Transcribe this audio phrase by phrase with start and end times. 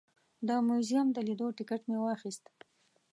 [0.47, 2.43] د موزیم د لیدو ټکټ مې واخیست.